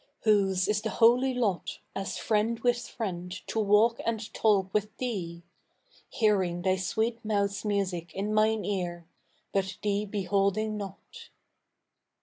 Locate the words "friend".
2.17-2.59, 2.87-3.31